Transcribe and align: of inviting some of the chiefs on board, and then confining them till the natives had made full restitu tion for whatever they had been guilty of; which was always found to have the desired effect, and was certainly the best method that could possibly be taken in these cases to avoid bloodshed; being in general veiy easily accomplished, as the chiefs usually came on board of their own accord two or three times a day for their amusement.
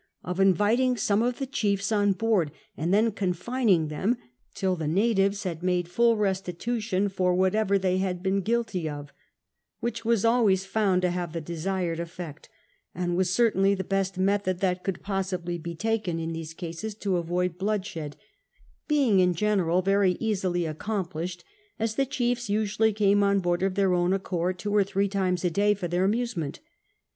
of 0.23 0.39
inviting 0.39 0.97
some 0.97 1.21
of 1.21 1.37
the 1.37 1.45
chiefs 1.45 1.91
on 1.91 2.11
board, 2.11 2.51
and 2.75 2.91
then 2.91 3.11
confining 3.11 3.87
them 3.87 4.17
till 4.55 4.75
the 4.75 4.87
natives 4.87 5.43
had 5.43 5.61
made 5.61 5.87
full 5.87 6.17
restitu 6.17 6.81
tion 6.81 7.07
for 7.07 7.35
whatever 7.35 7.77
they 7.77 7.99
had 7.99 8.23
been 8.23 8.41
guilty 8.41 8.89
of; 8.89 9.13
which 9.79 10.03
was 10.03 10.25
always 10.25 10.65
found 10.65 11.03
to 11.03 11.11
have 11.11 11.33
the 11.33 11.39
desired 11.39 11.99
effect, 11.99 12.49
and 12.95 13.15
was 13.15 13.29
certainly 13.29 13.75
the 13.75 13.83
best 13.83 14.17
method 14.17 14.59
that 14.59 14.83
could 14.83 15.03
possibly 15.03 15.59
be 15.59 15.75
taken 15.75 16.17
in 16.19 16.33
these 16.33 16.55
cases 16.55 16.95
to 16.95 17.17
avoid 17.17 17.59
bloodshed; 17.59 18.15
being 18.87 19.19
in 19.19 19.35
general 19.35 19.83
veiy 19.83 20.17
easily 20.19 20.65
accomplished, 20.65 21.43
as 21.77 21.93
the 21.93 22.07
chiefs 22.07 22.49
usually 22.49 22.91
came 22.91 23.21
on 23.21 23.39
board 23.39 23.61
of 23.61 23.75
their 23.75 23.93
own 23.93 24.13
accord 24.13 24.57
two 24.57 24.75
or 24.75 24.83
three 24.83 25.07
times 25.07 25.45
a 25.45 25.51
day 25.51 25.75
for 25.75 25.87
their 25.87 26.05
amusement. 26.05 26.59